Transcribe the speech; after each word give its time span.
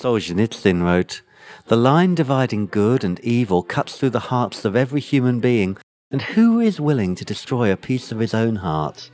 Solzhenitsyn 0.00 0.82
wrote, 0.82 1.20
The 1.66 1.76
line 1.76 2.14
dividing 2.14 2.68
good 2.68 3.04
and 3.04 3.20
evil 3.20 3.62
cuts 3.62 3.98
through 3.98 4.10
the 4.10 4.30
hearts 4.32 4.64
of 4.64 4.74
every 4.74 5.00
human 5.00 5.40
being, 5.40 5.76
and 6.10 6.22
who 6.22 6.58
is 6.58 6.80
willing 6.80 7.14
to 7.16 7.24
destroy 7.24 7.70
a 7.70 7.76
piece 7.76 8.10
of 8.10 8.18
his 8.18 8.32
own 8.32 8.56
heart? 8.56 9.10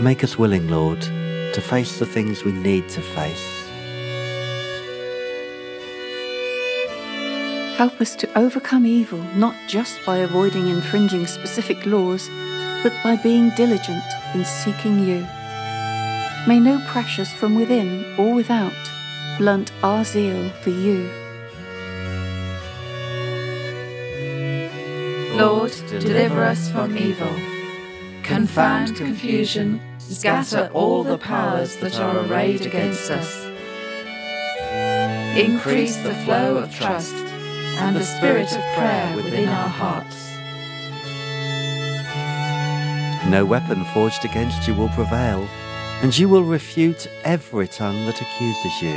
Make 0.00 0.24
us 0.24 0.38
willing, 0.38 0.70
Lord, 0.70 1.02
to 1.02 1.60
face 1.60 1.98
the 1.98 2.06
things 2.06 2.44
we 2.44 2.52
need 2.52 2.88
to 2.88 3.02
face. 3.02 3.68
Help 7.76 8.00
us 8.00 8.16
to 8.16 8.38
overcome 8.38 8.86
evil 8.86 9.18
not 9.34 9.54
just 9.68 10.00
by 10.06 10.18
avoiding 10.18 10.68
infringing 10.68 11.26
specific 11.26 11.84
laws, 11.84 12.30
but 12.82 12.94
by 13.04 13.16
being 13.16 13.50
diligent 13.50 14.02
in 14.32 14.46
seeking 14.46 15.06
you. 15.06 15.26
May 16.46 16.60
no 16.60 16.80
pressures 16.86 17.32
from 17.32 17.56
within 17.56 18.04
or 18.16 18.32
without 18.32 18.72
blunt 19.36 19.72
our 19.82 20.04
zeal 20.04 20.48
for 20.62 20.70
you. 20.70 21.10
Lord, 25.36 25.72
deliver 25.88 26.44
us 26.44 26.70
from 26.70 26.96
evil. 26.96 27.34
Confound 28.22 28.94
confusion, 28.94 29.80
scatter 29.98 30.70
all 30.72 31.02
the 31.02 31.18
powers 31.18 31.76
that 31.78 31.98
are 31.98 32.20
arrayed 32.20 32.64
against 32.64 33.10
us. 33.10 33.44
Increase 35.36 35.96
the 35.96 36.14
flow 36.24 36.58
of 36.58 36.72
trust 36.72 37.14
and 37.14 37.96
the 37.96 38.04
spirit 38.04 38.52
of 38.52 38.62
prayer 38.76 39.16
within 39.16 39.48
our 39.48 39.68
hearts. 39.68 40.26
No 43.28 43.44
weapon 43.44 43.84
forged 43.86 44.24
against 44.24 44.68
you 44.68 44.74
will 44.74 44.88
prevail, 44.90 45.46
and 46.02 46.16
you 46.16 46.28
will 46.28 46.44
refute 46.44 47.06
every 47.24 47.66
tongue 47.66 48.06
that 48.06 48.20
accuses 48.20 48.82
you. 48.82 48.94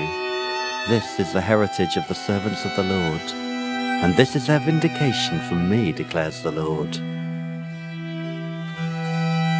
This 0.87 1.19
is 1.19 1.31
the 1.33 1.41
heritage 1.41 1.95
of 1.97 2.07
the 2.07 2.15
servants 2.15 2.65
of 2.65 2.75
the 2.75 2.83
Lord, 2.83 3.21
and 4.03 4.15
this 4.15 4.35
is 4.35 4.47
their 4.47 4.59
vindication 4.59 5.39
from 5.41 5.69
me, 5.69 5.91
declares 5.91 6.41
the 6.41 6.51
Lord. 6.51 6.97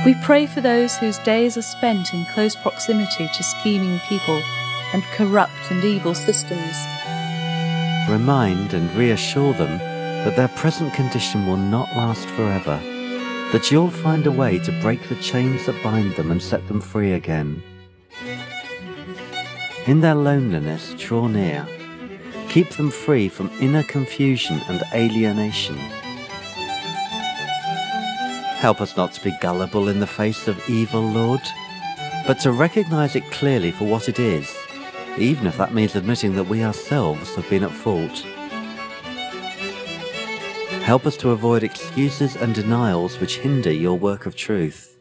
We 0.05 0.15
pray 0.23 0.47
for 0.47 0.61
those 0.61 0.97
whose 0.97 1.17
days 1.19 1.57
are 1.57 1.61
spent 1.61 2.13
in 2.13 2.25
close 2.33 2.55
proximity 2.55 3.27
to 3.27 3.43
scheming 3.43 3.99
people 4.07 4.41
and 4.93 5.03
corrupt 5.13 5.71
and 5.71 5.83
evil 5.83 6.15
systems. 6.15 6.75
Remind 8.09 8.73
and 8.73 8.89
reassure 8.95 9.53
them 9.53 9.77
that 10.23 10.35
their 10.35 10.47
present 10.49 10.93
condition 10.93 11.45
will 11.45 11.57
not 11.57 11.89
last 11.95 12.27
forever, 12.29 12.81
that 13.51 13.71
you'll 13.71 13.89
find 13.89 14.27
a 14.27 14.31
way 14.31 14.59
to 14.59 14.81
break 14.81 15.01
the 15.09 15.15
chains 15.15 15.65
that 15.65 15.83
bind 15.83 16.15
them 16.15 16.29
and 16.29 16.41
set 16.41 16.67
them 16.67 16.79
free 16.79 17.13
again. 17.13 17.63
In 19.87 20.01
their 20.01 20.13
loneliness, 20.13 20.93
draw 20.99 21.27
near. 21.27 21.67
Keep 22.49 22.69
them 22.71 22.91
free 22.91 23.27
from 23.27 23.49
inner 23.59 23.83
confusion 23.83 24.61
and 24.67 24.83
alienation. 24.93 25.77
Help 28.59 28.81
us 28.81 28.95
not 28.95 29.13
to 29.13 29.23
be 29.23 29.35
gullible 29.41 29.87
in 29.87 29.99
the 29.99 30.05
face 30.05 30.47
of 30.47 30.69
evil, 30.69 31.01
Lord, 31.01 31.41
but 32.27 32.39
to 32.41 32.51
recognize 32.51 33.15
it 33.15 33.31
clearly 33.31 33.71
for 33.71 33.85
what 33.85 34.09
it 34.09 34.19
is, 34.19 34.53
even 35.17 35.47
if 35.47 35.57
that 35.57 35.73
means 35.73 35.95
admitting 35.95 36.35
that 36.35 36.43
we 36.47 36.63
ourselves 36.63 37.33
have 37.35 37.49
been 37.49 37.63
at 37.63 37.71
fault. 37.71 38.23
Help 40.89 41.05
us 41.05 41.17
to 41.17 41.29
avoid 41.29 41.61
excuses 41.61 42.35
and 42.35 42.55
denials 42.55 43.19
which 43.19 43.37
hinder 43.37 43.71
your 43.71 43.95
work 43.95 44.25
of 44.25 44.35
truth. 44.35 44.98